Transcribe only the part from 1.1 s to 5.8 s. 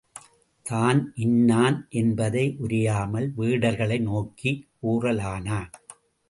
இன்னான் என்பதை உரையாமல் வேடர்களை நோக்கிக் கூறலானான்.